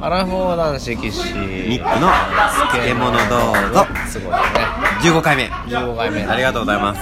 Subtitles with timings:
[0.00, 1.34] アラフォー男子騎士。
[1.34, 2.08] ニックの
[2.72, 4.38] 漬物どうぞすごいね。
[5.02, 5.50] 15回目。
[5.66, 6.24] 15回目。
[6.24, 7.00] ありがとうございます。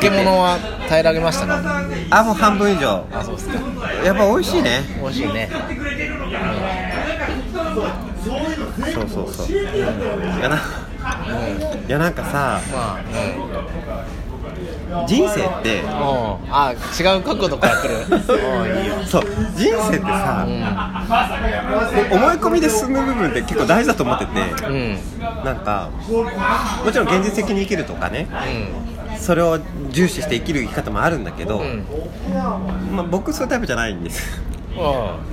[0.00, 1.60] 漬物は平らげましたか？
[2.10, 3.04] あもう半分以上。
[3.12, 3.58] あそうですか。
[4.04, 4.82] やっぱ美味しいね。
[5.00, 5.48] 美味しいね。
[8.92, 9.46] そうそうそう。
[9.48, 9.56] い
[10.40, 10.56] やな。
[10.56, 13.00] いやなんかさまあ
[15.06, 15.88] 人生ってうん。
[15.88, 15.90] うん
[16.52, 17.94] あ違う角度から来る。
[17.98, 19.24] うんいいよそう。
[19.56, 22.16] 人生ってさうん。
[22.16, 24.98] 思い込みで進む部分って結構大事だと思っててうん。
[25.44, 25.90] なんか
[26.84, 28.28] もちろん現実的に生きるとかね
[29.18, 29.58] それを
[29.90, 32.96] 重視して生きる生き方もあるんだけど、うんうん。
[32.96, 34.40] まあ、僕そういうタイプじゃないんです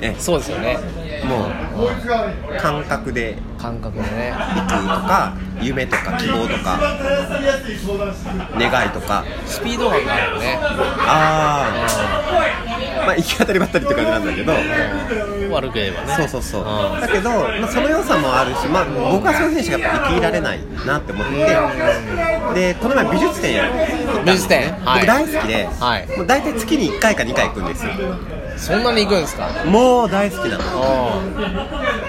[0.01, 0.77] えうんそうですよね。
[1.25, 3.37] もう感覚で。
[3.57, 4.33] 感覚でね。
[4.37, 6.79] 生きるとか夢とか希望とか
[8.57, 9.23] 願いとか。
[9.45, 10.59] スピード感があるよね。
[10.61, 11.87] あ
[13.01, 14.53] あまあ行き当たりばったりって感じなんだけど。
[14.53, 15.51] うん。
[15.51, 16.13] 悪く言えばね。
[16.15, 16.61] そうそうそう。
[16.61, 17.01] うん。
[17.01, 21.33] だけど、まあ、その良さもあるし、まあ、僕はそういう選手がやっぱ生きられないなって思って。
[22.53, 23.63] てでこの前美術展や
[24.25, 24.73] 美術展。
[24.85, 24.99] はい。
[25.01, 26.17] 僕大好きで、はい。
[26.17, 27.91] もう大体月に1回か2回行くんですよ
[28.57, 29.49] そんなに行くんですか？
[29.65, 31.21] もう大好きなの。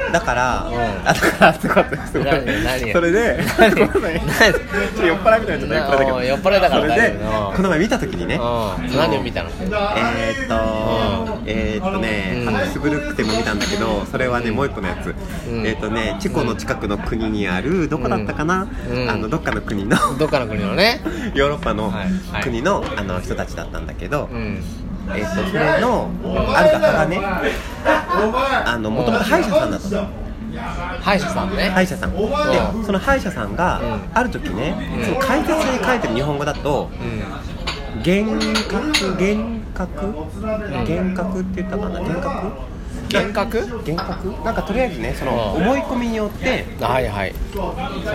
[0.09, 1.09] うだから、ん。
[1.09, 3.87] あだからすごいすごい何何それで何？
[3.93, 6.23] ごめんなさい何ちょっと酔っ払いみたいになっちゃった酔っ払いだけど。
[6.23, 7.49] 酔っ払いだからそれで大丈夫。
[7.51, 7.57] うん。
[7.57, 8.37] この前見た時にね。
[8.37, 8.97] んうん。
[8.97, 9.51] 何を見たの？
[9.51, 12.53] えーっと、えーっとね、うん。
[12.55, 15.15] ハプスブルクテも見たんだけど、それはね、もう一個のやつ、
[15.49, 15.67] うん。
[15.67, 19.11] えーっとね、チェコの近くの国にある、どこだったかな、うん。
[19.11, 21.01] あのどっかの国の、どっかの国のね。
[21.35, 22.43] ヨーロッパのはいはい。
[22.43, 24.63] 国のあの人たちだったんだけど、うん
[25.17, 26.11] えーっとそれの
[26.55, 27.21] ある方がね、
[28.65, 30.09] あのもともと歯医者さんだったの。
[31.01, 31.69] 歯医者さんね。
[31.71, 32.13] 歯医者さん。
[32.17, 34.01] でうんその歯医者さんがうん。
[34.15, 37.23] ある時ね、うんその解説に書いてる日本語だとうん
[37.99, 38.87] 幻覚？
[39.13, 42.01] 幻覚幻覚って言ったかな？
[42.01, 42.69] 幻覚？
[43.13, 43.67] 幻覚？
[43.69, 44.45] 幻覚？
[44.45, 47.35] なんかとりあえずねそのうん思い込みによってはいはい。
[47.53, 47.59] そ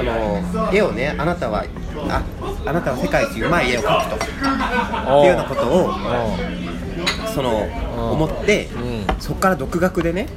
[0.04, 1.66] の絵をねあなたは
[2.10, 2.22] あ
[2.66, 4.16] あなたは世界一うまい絵を描くと。
[4.16, 5.94] っていうようなことを
[7.34, 7.68] その
[7.98, 8.12] うん。
[8.12, 9.08] 思ってうん。
[9.20, 10.28] そこから独学でね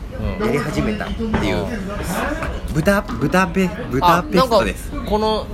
[0.40, 0.46] うん。
[0.46, 1.66] やり始めたっていう。
[2.74, 4.90] ブダブダペブダペストです。
[5.06, 5.46] この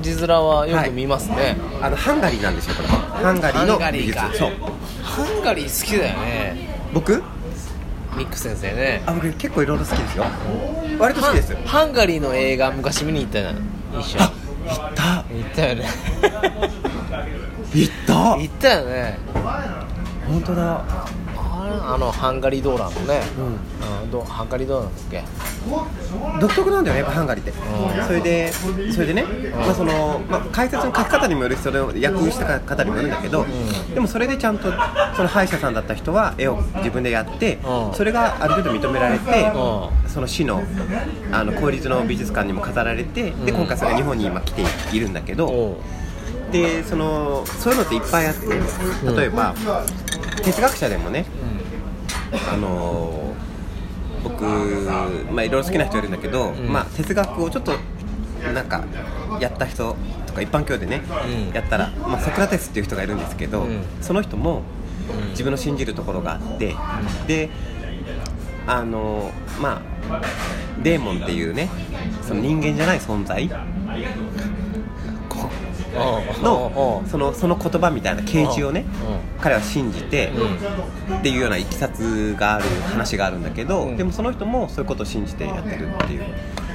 [0.00, 4.18] 字面はよく見ますね、あのハンガリーなんですよこれハンガリーの美術。
[4.38, 4.50] そう。
[5.02, 6.74] ハンガリー好きだよね。
[6.92, 7.22] 僕？
[8.16, 9.02] ミック先生ね。
[9.06, 10.24] あ僕結構いろいろ好きですよ。
[10.98, 13.60] 割と好きですハンハンガリーの映画昔見に行ったよね。
[14.00, 14.32] 一緒あ
[14.66, 15.04] 行った。
[15.04, 15.84] 行ったよね。
[17.74, 18.36] 行った。
[18.36, 19.18] 行ったよね
[20.26, 20.84] 本当だ。
[21.86, 24.02] あのハンガリードーラーのね、うん。
[24.02, 25.24] うん、どハンガリードーラーだっけ？
[26.40, 28.06] 独特なんだよねやっぱハンガリーって、うん。
[28.06, 33.94] それでそれでね、まあそのまあ、解説の書き方にもよるしそれを訳した方にもよるんだけど、ん。
[33.94, 34.70] でもそれでちゃんと
[35.16, 37.94] その歯医者さんだった人は絵を自分でやって、うん。
[37.94, 40.62] それがある程度認められて、うその市の
[41.32, 43.56] あの公立の美術館にも飾られて、でうん。
[43.56, 45.78] 今回それが日本に今来ているんだけど、
[46.52, 48.46] でそのそういうのっていっぱいあって
[49.16, 49.54] 例えば、
[50.42, 51.26] 哲学者でもね
[52.52, 53.24] あのー
[54.24, 54.42] 僕、
[55.30, 56.72] まあ、いろいろ好きな人いるんだけど、ん。
[56.72, 57.72] まあ、哲学をちょっと
[58.54, 58.82] なんか
[59.38, 59.96] やった人
[60.26, 61.02] とか一般教でね、
[61.48, 61.54] うん。
[61.54, 63.82] やったら、まあ、ソクラテスっていう人がいるんですけど、うん。
[64.00, 64.62] その人も
[65.24, 65.30] うん。
[65.30, 66.74] 自分の信じるところがあって、
[67.26, 67.50] で
[68.66, 70.22] あのーまあ
[70.82, 71.68] デーモンっていうね
[72.22, 73.48] その人間じゃない存在
[75.94, 78.84] のそのその言葉みたいな啓示をね
[79.38, 80.28] う彼は信じて
[81.08, 81.18] うん。
[81.18, 83.96] っていうようないきさつがある話があるんだけど、うん。
[83.96, 86.24] でもその人もそういうことを信じてやってるっていう。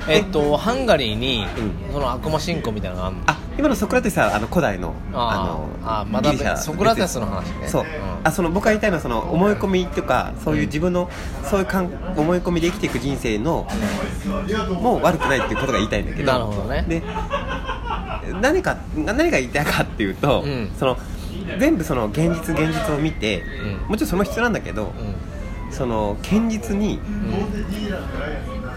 [0.08, 1.46] えっとハンガリーに、
[1.90, 3.24] うその悪魔信仰みたいなのがあるの？
[3.28, 7.68] あ今のソクラテスはあの古代のあーのあーまだギリシャソクラテスの話ね。
[7.68, 7.88] そう、うん。
[8.24, 11.10] あその僕が言いたいのはその思い込みとかそういう自分の
[11.44, 13.68] そういうかん思い込みで生きていく人生の
[14.82, 16.32] もう悪くないっていうことが言いたいんだけど。
[16.32, 16.86] なるほどね。
[16.88, 17.04] で
[18.34, 20.72] 何か何が言いたいかっていうと、うん。
[20.78, 20.98] その
[21.60, 23.44] 全部その現実現実を見て、
[23.84, 23.90] うん。
[23.90, 25.74] もちろんその必要なんだけど、うん。
[25.74, 27.00] その堅実に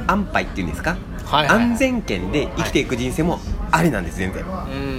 [0.06, 1.58] 安牌っていうんですか、はいはい。
[1.58, 3.40] はい安全圏で生きていく人生も
[3.70, 4.48] ありなんです全然、う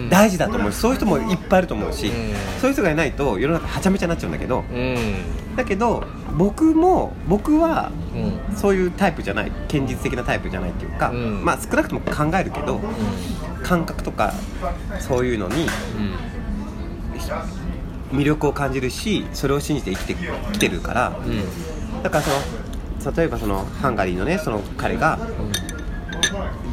[0.08, 0.10] ん。
[0.10, 2.34] 大事だと思うしそういう人もいっぱいいると思うし、うん。
[2.60, 6.04] そういう人がいないと世の中はちゃめちゃになっちゃうんだけどうんだけど
[6.38, 8.18] 僕も僕はう
[8.54, 8.56] ん。
[8.56, 11.44] そういうタイプじゃない堅実的なタイプじゃないっていうか、うん。
[11.44, 12.80] まあ少なくとも考えるけど、
[13.64, 14.34] 感覚とか
[15.00, 15.68] そういうのに
[18.12, 20.14] 魅力を感じるしそれを信じて生きて
[20.54, 21.32] きてるからうん。
[21.32, 21.44] うん
[22.04, 25.18] だからその例えばそのハンガリーのねその彼が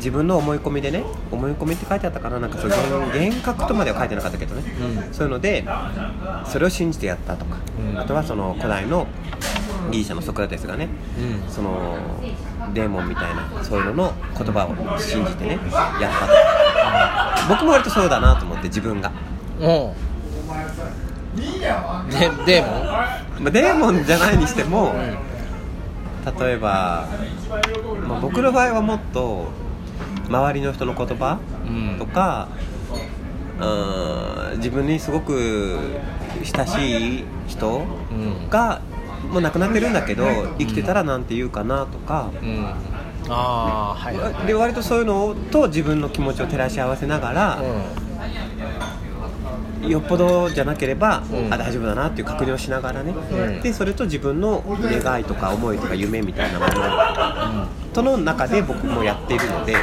[0.00, 4.62] 自分の思い込みでね思い込みって書いてあったかななんかそう幻覚とまでは書いてなかったけどね、
[5.06, 5.14] うん。
[5.14, 5.64] そういうので
[6.46, 7.58] それを信じてやったとか、
[7.92, 7.98] うん。
[7.98, 9.06] あとはその古代の
[9.90, 10.88] ギリシャのソクラテスがね
[11.46, 11.52] うん。
[11.52, 11.98] その
[12.72, 15.58] デーモンみたいなそういうのの言葉を信じてね
[16.00, 16.32] やったと。
[17.48, 19.12] 僕も割とそうだなと思って自分が、
[19.60, 19.94] おう。
[21.36, 22.84] でデーモン？
[22.84, 24.92] まあ、デーモンじゃないにしても、
[26.38, 27.08] 例えば、
[28.06, 29.48] まあ、僕の場合はもっと
[30.30, 31.98] 周りの人の言葉うん。
[31.98, 32.48] とか、
[33.60, 35.78] うん、自分にすごく
[36.42, 38.48] 親しい人うん。
[38.48, 38.80] が
[39.30, 40.24] もう亡くなってるんだけど
[40.58, 42.64] 生きてたらなんて言うかなとか、うん。
[43.28, 44.12] ああは
[44.44, 47.62] いで割とそういうのと自分の気持ちを照らし合わせながら、
[49.86, 51.52] よっぽどじゃなければ、うん。
[51.52, 53.60] あ大丈夫だなっていう確認をしながらね、うん。
[53.60, 56.72] でそれと自分の願いとか思いとか夢みたいなもの
[58.02, 59.76] との中で僕もやっているので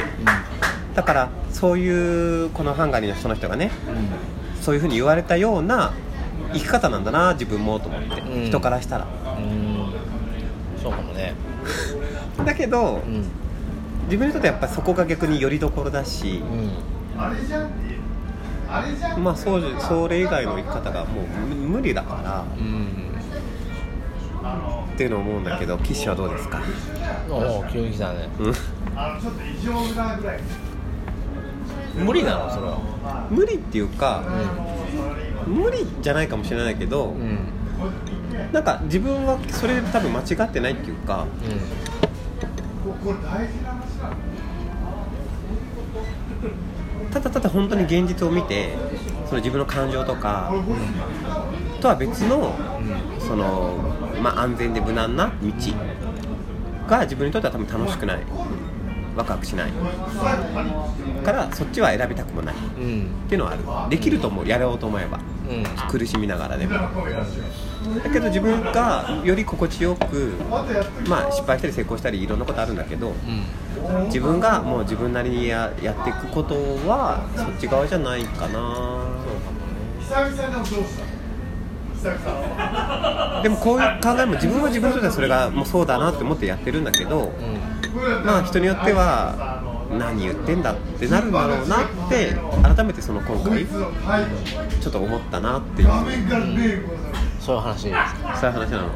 [0.94, 3.70] だからそういうこのハンガリーの人の人がね
[4.60, 5.92] そういうふうに言われたような
[6.52, 8.46] 生き方なんだな自分もと思って、うん。
[8.46, 9.06] 人からしたら。
[9.36, 9.44] うん。
[9.44, 9.92] うん
[10.82, 11.34] そうかもね。
[12.44, 13.24] だけどうん。
[14.04, 16.42] 自分にとってやっぱりそこが逆によりどころだし、
[19.18, 23.07] まあそうじそれ以外の生き方がもう無無理だからうん
[24.92, 26.60] っていうのを思うんだけど岸はどうですか、
[27.30, 28.28] おお急に来たね。
[28.38, 28.54] うん。
[32.04, 32.78] 無理なのそれは。
[33.30, 34.24] 無理っていうか、
[35.46, 37.20] 無理じゃないかもしれないけど、うん。
[37.20, 37.38] うん
[38.52, 41.26] なんか自分はそれで多分間違ってないっていうか
[47.12, 48.70] ただただ本当に現実を見て
[49.26, 50.52] その自分の感情とか、
[51.80, 52.54] とは別の
[53.18, 53.87] その、
[54.20, 55.52] まあ、安全で無難な道
[56.88, 58.18] が自分にとっては多分楽しくない。
[59.16, 59.72] ワクワクしない。
[61.24, 62.54] からそっちは選びたくもない。
[62.54, 63.90] うんうんていうのはある。
[63.90, 64.46] できると思う。
[64.46, 65.18] やろうと思えば。
[65.48, 66.74] うん苦しみながらでも。
[68.04, 70.34] だけど自分がより心地よく
[71.08, 73.12] まあ失敗したり成功したりいろんなことあるんだけど
[73.88, 76.54] うん自分がもう自分なりにややっていくこと
[76.86, 79.04] はそっち側じゃないかな。
[83.42, 87.32] でもこういう考えも自分は自分にとってはそれがもうそうだなって思ってやってるんだけど
[88.24, 95.88] まあ人によっては何言ってんだってなるんだろうなって改めてその今回ちょっと思ったなっていう。
[97.40, 97.94] そういう話です。
[97.94, 98.88] かそういう話なの。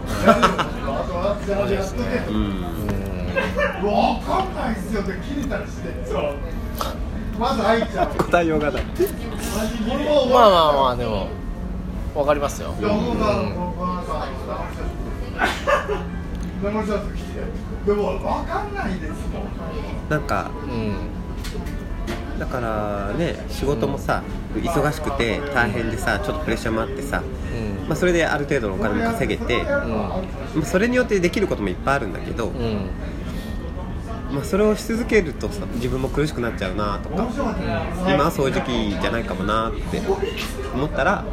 [1.23, 2.27] 面白いですね。
[2.29, 2.35] うん。
[2.35, 2.45] うん。
[3.87, 5.89] わかんないっすよって切れたりして。
[7.39, 8.09] まず入っちゃう。
[8.25, 8.83] 答えようがない。
[8.83, 11.29] まあまあまあでも
[12.15, 12.75] わかりますよ。
[12.79, 12.87] で
[17.93, 19.49] もわかんないですもん
[20.09, 20.95] なんかうん
[22.39, 24.23] だからね仕事もさ
[24.55, 27.23] 忙しくて大変でさちょっとプレッシャーもあってさ、う
[27.85, 30.23] んまあ、それである程度のお金も稼げて、ま
[30.63, 32.91] あ、それによってできることもいっぱいあるんだけど、うんうん
[34.33, 37.29] まあ、それをし続けるとさ自分も苦しくなっちゃうなとか、
[38.09, 40.01] 今はそういう時期じゃないかもなって
[40.75, 41.25] 思ったら、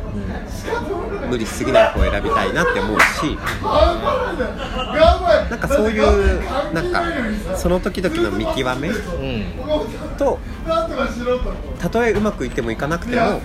[1.30, 3.38] 無理しすぎない方を選びたいなって思うし
[5.50, 6.44] なんかそういう
[6.74, 7.04] なんか
[7.56, 9.45] その時々の見極めうん。
[10.18, 10.40] と
[11.80, 13.40] たとえうまくいってもいかなくても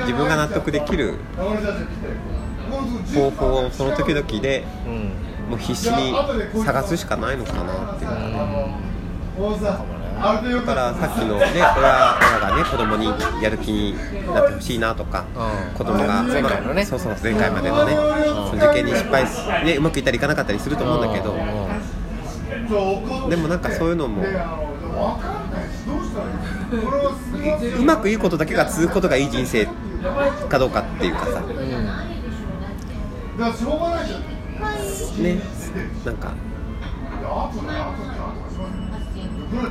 [0.00, 1.14] 自分が納得できる
[3.14, 5.12] 方法をその時々でうん。
[5.50, 6.12] もう必死に
[6.64, 8.10] 探すしかないのかなっていう。
[8.10, 8.85] もうさあれでよ
[9.36, 13.06] だからさっきのね親親がね子供に
[13.42, 13.94] やる気に
[14.32, 15.74] なってほしいなとか、うん。
[15.74, 16.84] 子供が前回のね。
[16.86, 21.34] そうそう前回までのね、その受験に失敗し、ね、うまくいったりいかなかったりすると思うんだけど、
[23.28, 24.22] でもなんかそういうのも
[27.78, 29.66] うまくいいことだけが続くことがいい人生
[30.48, 31.42] かどうかっていうかさ。
[31.46, 31.56] うん
[33.36, 34.22] だからしょうがないじゃん。
[35.22, 35.38] ね
[36.06, 36.32] なんか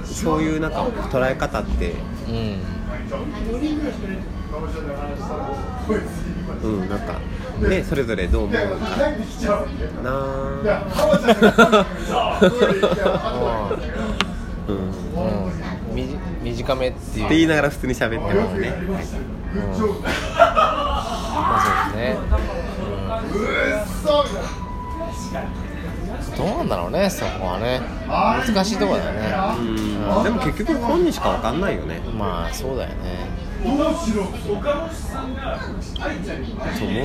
[0.05, 1.93] そういうなんか捉え方って。
[2.27, 2.61] うん。
[6.63, 7.19] うんなんか
[7.67, 9.11] ねそれぞれどう思うのかな。
[9.11, 10.79] であ。
[16.41, 17.25] 短めっていう。
[17.25, 18.73] って言いながら普通に喋ってますね。
[18.87, 22.17] グッジョブまあそうですね。
[23.33, 23.37] う
[23.83, 24.64] っそみたいな
[26.37, 27.81] どうなんだろうねそこはね。
[28.07, 29.33] 難しいところだよね。
[29.59, 29.63] う
[30.21, 30.23] ん。
[30.23, 31.99] でも結局本人しかわかんないよね。
[32.17, 32.95] まあそうだよね。
[33.63, 33.89] そう思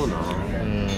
[0.05, 0.15] うな。
[0.63, 0.89] うん。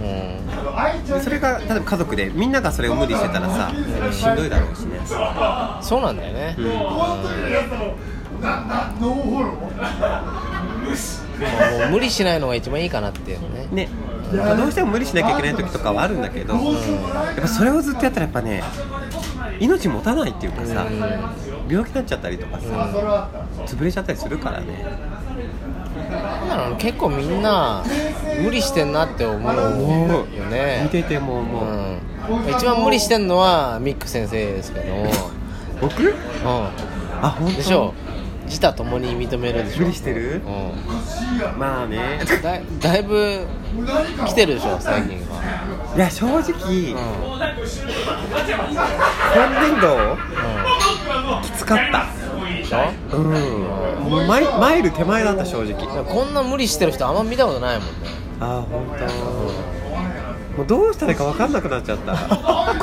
[0.00, 0.40] うん。
[0.76, 3.72] 愛ちゃんでそれが例えば家族でみんながそれを無理してたらさ
[4.12, 5.00] しんどいだろうしね。
[5.80, 6.64] そうなんだよね、うん。
[6.66, 6.72] も
[11.88, 13.66] う無理しないのが一番いいかなっていうのね。
[13.70, 13.88] ね。
[13.88, 18.62] まあどうしても無理しなきゃいけない時とかはあるんだけど、やっぱそれをずっとやったらやっぱね
[19.58, 20.86] 命持たないっていうかさ、
[21.68, 23.28] 病気になっちゃったりとかさ、
[23.66, 24.84] 潰れちゃったりするからね。
[26.48, 27.84] なん結構みんな
[28.42, 30.80] 無理してんなって思うよね。
[30.84, 34.94] 見ててももう、うん、一番無理してんのはミック先生ですけど。
[34.94, 35.10] も、
[35.80, 36.02] 僕？
[36.08, 36.14] う
[37.22, 37.94] あ本ん、でしょ
[38.50, 39.82] 自他ともに認めるでしょ。
[39.82, 40.42] 無理してる？
[40.44, 41.58] うん。
[41.58, 42.18] まあね。
[42.42, 43.46] だいだいぶ
[44.26, 45.94] 来てるでしょ最近は。
[45.96, 46.48] いや正直、うん。
[46.50, 47.38] 今
[49.60, 50.16] 年度
[51.42, 52.06] きつかった。
[52.34, 52.92] うんでしょ？
[53.16, 53.24] うん。
[54.10, 56.04] もうマイマイル手前だった正直。
[56.04, 57.92] こんな無理してる人あんま見たことないもんね。
[58.40, 59.04] ああ本当。
[60.58, 62.16] もうどうしたらいいか分かんなくなっちゃった。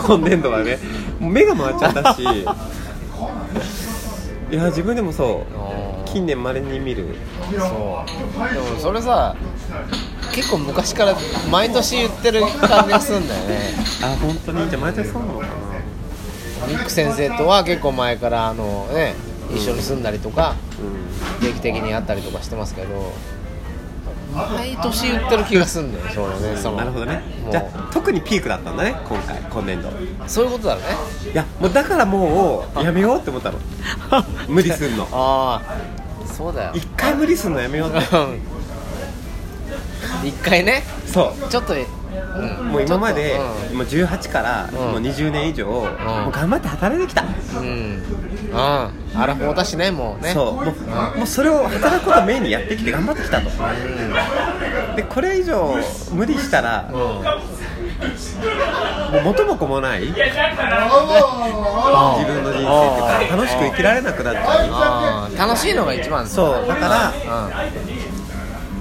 [0.08, 0.80] 今年度はね。
[1.20, 2.24] もう目が回っちゃったし
[4.50, 5.46] いや自分でもそ
[6.06, 6.08] う。
[6.08, 7.16] 近年まれに見る。
[7.52, 8.54] そう。
[8.54, 9.36] でもそれさ
[10.34, 11.16] 結構昔から
[11.52, 13.74] 毎年言ってる感じがするんだよね。
[14.04, 14.70] あ本当に？
[14.70, 16.68] じゃあ毎年そうなのかな？
[16.68, 19.16] ミック先生とは結構前からあのね
[19.54, 20.56] 一緒に住んだりとか
[21.40, 23.14] う定期的に会ったりとかしてますけど
[24.38, 26.58] 毎年言ってる気がするんだよねそのね。
[26.58, 27.22] そのんなるほどね。
[27.44, 27.52] もう。
[27.52, 29.90] じゃあ特にピークだったんだね今回今年度。
[30.28, 30.84] そういうことだろう
[31.26, 31.32] ね。
[31.34, 33.60] いやもうだからもうやめようって思ったの。
[34.48, 35.08] 無理すんの。
[35.12, 36.72] ああそうだよ。
[36.76, 37.98] 一回無理すんのやめようって。
[38.16, 38.42] うん。
[40.28, 40.84] 一回ね。
[41.06, 41.50] そう。
[41.50, 41.86] ちょっと、うん、
[42.72, 43.40] もう今まで
[43.74, 44.74] もう18からん。
[44.74, 45.84] もう20年以上も
[46.28, 47.24] う頑張って働いてきた。
[47.24, 47.26] う
[47.64, 48.04] ん、うん、
[48.52, 48.92] うん、ア
[49.26, 50.34] ラフォーだしねもうね。
[50.34, 50.54] そう。
[50.54, 50.66] もう
[51.18, 53.50] もうそれを働くことをメインにやってきて頑張ってきたと。
[54.96, 55.76] でこれ以上
[56.12, 57.24] 無理したらもう
[59.24, 60.26] 元も子もない自分
[62.44, 62.82] の人生
[63.18, 66.68] っていうか楽しく生きられなくなっちゃあー楽しいのが一番うそう。
[66.68, 67.14] だからう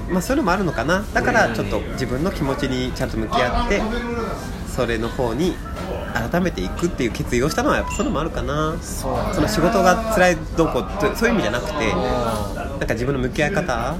[0.08, 1.04] まあそういうのもあるのかな。
[1.14, 3.82] だからちょっと自分の気持ちにちゃんと向き合って
[4.68, 5.54] それの方に
[6.30, 8.76] 改めていくっていう決意をしたのはやっぱそういうのもあるかな。
[8.80, 9.08] そ
[9.40, 13.96] の仕事が辛いどうこうってそういう意味じゃなくてなんか自分の向き合い方？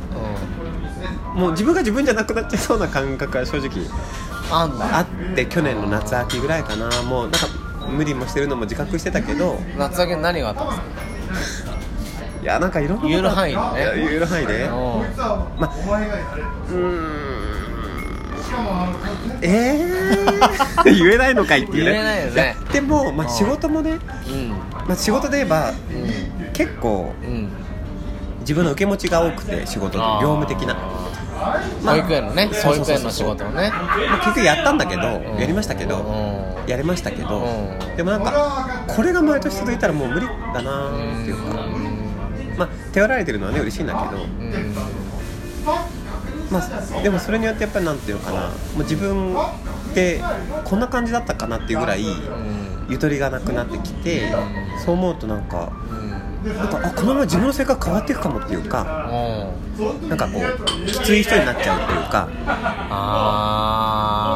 [1.35, 3.71] もう自分が自分じゃなくなっちゃいそうな感覚は正直
[4.51, 7.03] あって去年の夏秋ぐらいかな。
[7.03, 7.49] もうなんか
[7.91, 10.85] 無理もしてるのも自覚してたけど夏明けに何があったんですか？
[12.47, 13.67] いやなんかいろんな言える範囲でね。
[13.97, 14.63] 言える範囲で。
[14.63, 14.71] うん。
[14.71, 15.73] まあ
[16.71, 17.27] うーん。
[19.43, 21.91] えー、言えないのかいっていうね。
[21.91, 22.57] 言えないよね。
[22.65, 23.99] やでも、まあ、仕事もね、
[24.29, 24.51] うん。
[24.51, 25.75] まあ、仕事で言えばう
[26.53, 27.49] 結構んうん。
[28.43, 30.75] 自分の受け持ちが多くて仕事で業務的な、
[31.83, 33.27] まあ保育園のねそうそうそうそう。
[33.27, 33.71] 保育園の仕事をね。
[34.09, 35.39] まあ、結局やったんだけど、うん。
[35.41, 36.71] やりましたけど、うん。
[36.71, 37.97] やりましたけど、うん。
[37.97, 41.86] でもなんかこれが毎年続いたらもう無理だなーっていうか、
[42.57, 44.75] まあ頼られてるのはね嬉しいんだけど、うん
[46.51, 48.41] まあ、でもそれによってやっぱりなんていうのかな。
[48.41, 48.49] も
[48.79, 50.21] う自分って
[50.65, 54.33] こんな感じだったかなっていうぐらいうんゆとりがなくなってきて
[54.85, 55.95] そう思うとなんかう
[56.49, 59.11] んなんかあこのまま自分の性格変わっていくかもっていうか
[60.09, 62.29] なんかこうきつい人になっちゃうっていうか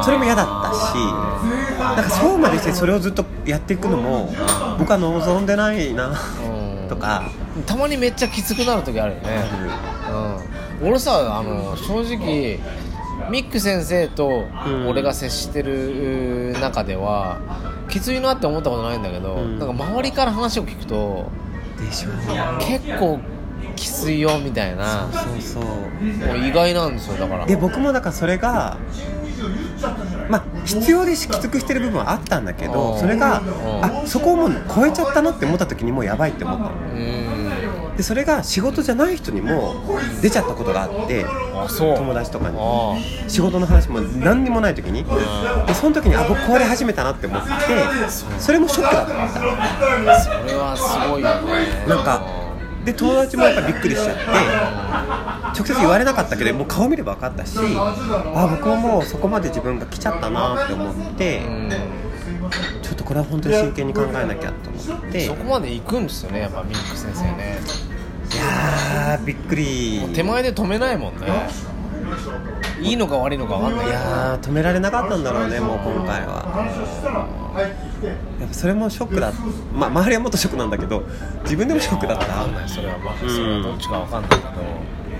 [0.03, 0.95] それも嫌だったし
[1.79, 4.29] なんかそうまでしてそれをずっとやっていくのも
[4.77, 6.11] 僕は望んでないなう
[6.85, 6.89] ん。
[6.89, 7.23] とか
[7.65, 9.43] たまにめっちゃきつくなる時あるよね、
[10.81, 12.59] うん、俺さあの正直
[13.29, 17.39] ミック先生とうん俺が接してる中では
[17.89, 19.59] きついなって思ったことないんだけど、うん。
[19.59, 21.29] なんか周りから話を聞くと
[21.77, 22.09] でしょ
[22.59, 23.19] 結構
[23.75, 27.45] きついよみたいなそうそうもう意外なんですよだから。
[27.45, 28.77] で僕もだからそれが
[30.29, 37.40] まあ必要できつくしてる部分はあったんだけうんどそれがうんあそこをもう超えちゃったなって思った時にもうやばいって思ったのうん
[37.97, 39.75] でそれが仕事じゃない人にも
[40.21, 41.97] 出ちゃったことがあってあそう。
[41.97, 42.57] 友達とかに。
[42.59, 42.95] あ
[43.27, 45.03] 仕事の話も何にもない時に。
[45.67, 47.47] でその時にあ僕壊れ始めたなって思って
[48.39, 49.23] それもショックだった。
[49.23, 51.85] あそれはすごいよね。
[51.87, 52.21] なんか
[52.83, 54.23] で友達もやっぱびっくりしちゃって
[55.59, 61.69] 直接言われなかったけどもう顔見れば分かったしあ僕ももうそこまで自分が来ちゃったなって思ってうん
[62.81, 65.17] ちょっとこれは本当に真剣に考えなきゃと思って。
[65.23, 67.59] いそこまで行くんですよねやっぱミック先生ね。
[68.37, 70.09] やーびっくり。
[70.13, 71.27] 手前で止めないもんね。
[72.81, 73.87] いいのか悪いのか分かんない。
[73.87, 76.67] いやー止められなかったんだろうねもう今回は。
[78.39, 79.31] やっぱそれもショックだ。
[79.73, 81.03] まあ周りはもっとショックなんだけど
[81.43, 82.97] 自分でもショックだっ分かんたないそれは。
[82.97, 83.29] まあうん。
[83.29, 84.41] それはどっちか分かんないけど。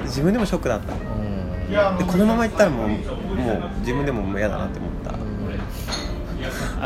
[0.04, 0.94] 自分でもショックだった。
[0.94, 1.68] うん。
[1.98, 3.00] でこのままいったらもうもう
[3.80, 5.12] 自分でももう嫌だなって思った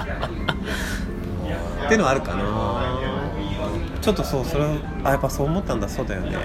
[0.01, 2.43] っていうのはあるかな。
[4.01, 4.67] ちょっとそうそれを
[5.03, 6.37] あやっぱそう思ったんだそうだよね。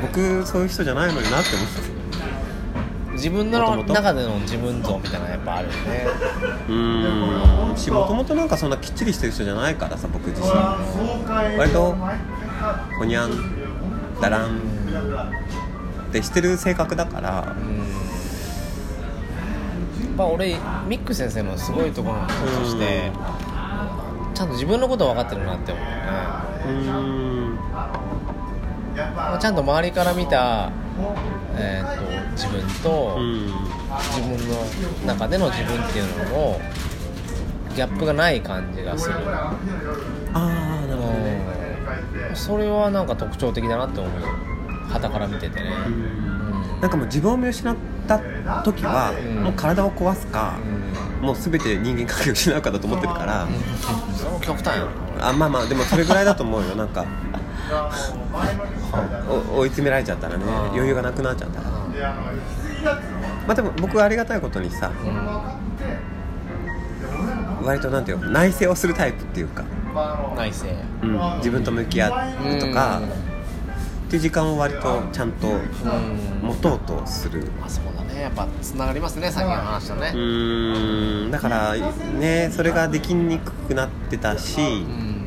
[0.00, 1.68] 僕そういう人じゃないのになって思っ
[3.12, 6.06] 自分の中での自分像みたいなのやっぱあるよね。
[6.68, 7.76] うーん。
[7.76, 10.48] しもともとなんかそんなきっちりしてる人じゃないからさ僕自身。
[11.58, 11.94] 割と
[12.98, 13.30] ほにゃん
[14.20, 14.58] だらん。
[16.08, 17.54] ってしてる性格だから。
[17.56, 18.11] うん
[20.16, 20.56] まあ俺
[20.86, 23.10] ミック先生のすごいところの一つとして
[24.34, 25.84] ちゃんと自分のこと分かってるなって思う。
[25.84, 27.52] よね
[29.14, 30.70] まあちゃんと周りから見た、
[31.56, 33.72] えー、と自分と、うん。
[33.92, 34.54] 自分の
[35.06, 36.60] 中での自分っていうのの
[37.74, 39.14] ギャップがない感じがする。
[39.16, 39.58] あ
[40.34, 41.08] あなるほ
[42.30, 44.12] どそれはなんか特徴的だなって思う。
[44.88, 45.70] 旗から見ててね。
[45.86, 46.80] うん。
[46.80, 48.18] なんかもう自分を見失った
[48.62, 49.42] 時は、うん。
[49.44, 50.58] もう体を壊すか、
[51.20, 53.46] もう全て人間関係を失うかだと思ってるから、
[54.16, 54.84] それも極端や
[55.18, 55.28] な。
[55.28, 56.74] あまあまあでもそれぐらいだと思うよ。
[56.74, 57.04] なんか
[59.54, 61.70] お追い詰められちゃったらねうん余裕がなくなっちゃったら。
[63.46, 64.90] まあでも僕はありがたいことにさ
[67.64, 69.64] 割となんていうの内省をするタイプっていうか、
[70.36, 72.10] 内政うん、自分と向き合う
[72.60, 73.00] とか、
[74.12, 75.46] っていう時間を割とちゃんと
[76.42, 77.50] 持とうとする。
[77.58, 78.20] まあそうだね。
[78.20, 81.30] やっぱつながりますねさっきの話とうねーん。
[81.30, 85.26] だからねそれができにくくなってたし、うん。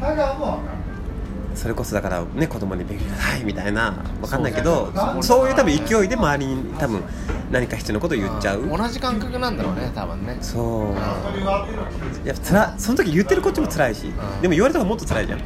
[1.56, 7.02] それこそだからね子供に勉強なさいみたいなわかんないけどそういう多分勢いで周りに多分
[7.50, 8.68] 何か必要なことを言っちゃう。
[8.68, 10.38] 同じ感覚なんだろうね多分ね。
[10.42, 12.24] そう。
[12.24, 14.14] いやつらその時言ってるこっちも辛いしん。
[14.44, 15.40] でも言われた方がもっと辛いじゃん。
[15.40, 15.46] うん。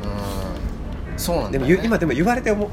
[1.16, 2.70] そうなんだでもゆ今でも言われて思う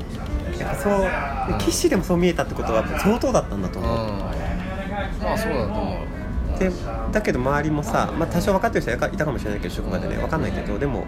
[0.59, 3.83] やっぱそうキッシーでもそう見えたってことは相当だったんだとう。
[3.83, 3.87] ん。
[3.87, 4.19] 思う、
[5.23, 6.59] まあそうだと思う。
[6.59, 6.71] で
[7.13, 11.05] だけど周りもさ、まあ、多少分かってる人はいたかもしれないけど職場でね分かんないけどでも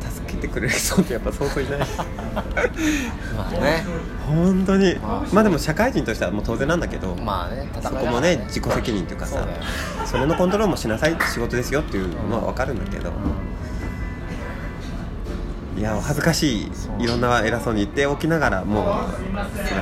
[0.00, 1.80] 助けてくれる人ってやっぱ相当いない。
[3.36, 3.84] まあね。
[4.26, 4.94] 本当に。
[4.96, 9.44] まあまあでも社会人としてはもう当然なんだけど、まあね戦いそこもね自己責任というかさ
[10.04, 13.10] それのコントロールもしなさい仕事ですよっていうのは分かるんだけど、
[15.76, 16.70] いやお恥ずかしい。
[16.98, 18.84] いろんな偉そうに言っておきながらもう
[19.14, 19.66] すいません。
[19.66, 19.72] ね、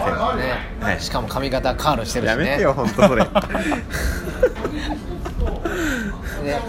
[0.81, 1.01] はい。
[1.01, 2.45] しかも髪型カールしてるしね。
[2.45, 3.23] やめてよ本当それ。
[6.43, 6.61] ね。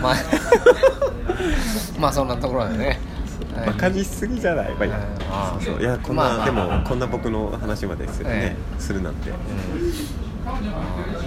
[0.00, 0.16] まあ
[2.00, 3.00] まあそんなところでね。
[3.54, 3.66] はい。
[3.68, 4.98] バカにしすぎじゃない、まあいいや。
[5.30, 9.30] ああそうそういやこんな、まあまあでもこんな僕の話までするね、えするなんて。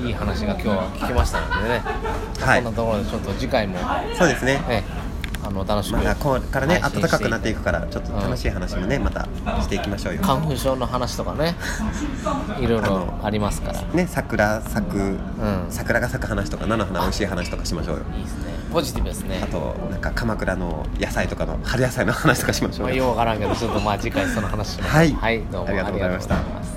[0.04, 1.82] いい話が今日は聞きましたのでね、
[2.42, 2.64] はい。
[2.64, 3.78] こんなところでちょっと次回も、
[4.18, 4.62] そうですね。
[4.68, 4.94] ええ。
[5.00, 5.03] あ
[5.54, 9.28] の楽しくまだこれからね暖かくなっていくからちょっと楽しいうん話もねまた
[9.62, 10.22] していきましょうよ。
[10.22, 11.56] 花粉症の話とかね
[12.60, 13.82] いろいろありますから。
[13.94, 15.20] ね桜咲く、ん。
[15.70, 18.04] 桜が咲く話とか菜の花美味しい話とかしましょうよ。
[18.16, 18.54] いいですね。
[18.72, 19.40] ポジティブですね。
[19.44, 24.92] あとなんか鎌倉の野菜とかの春野菜の話とかしましょまあ、うよようわからんけどちょっとまあ次回その話します。
[24.96, 25.14] はい。
[25.14, 26.73] はい、どうもありがとうございました